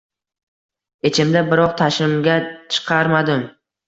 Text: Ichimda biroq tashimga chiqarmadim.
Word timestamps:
Ichimda 1.09 1.43
biroq 1.51 1.75
tashimga 1.81 2.39
chiqarmadim. 2.73 3.45